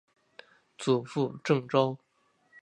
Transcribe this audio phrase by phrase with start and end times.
[0.79, 1.99] 祖父郑肇。